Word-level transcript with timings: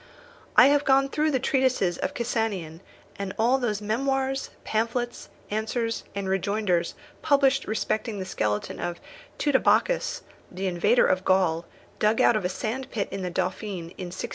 I 0.57 0.65
have 0.69 0.83
gone 0.83 1.09
through 1.09 1.29
the 1.29 1.39
treatises 1.39 1.99
of 1.99 2.15
Cassanion, 2.15 2.81
and 3.17 3.35
all 3.37 3.59
those 3.59 3.83
memoirs, 3.83 4.49
pamphlets, 4.63 5.29
answers, 5.51 6.05
and 6.15 6.27
rejoinders 6.27 6.95
published 7.21 7.67
respecting 7.67 8.17
the 8.17 8.25
skeleton 8.25 8.79
of 8.79 8.99
Teutobochus, 9.37 10.23
the 10.51 10.65
invader 10.65 11.05
of 11.05 11.23
Gaul, 11.23 11.65
dug 11.99 12.19
out 12.19 12.35
of 12.35 12.43
a 12.43 12.49
sandpit 12.49 13.09
in 13.11 13.21
the 13.21 13.29
Dauphiné, 13.29 13.93
in 13.99 14.07
1613. 14.09 14.29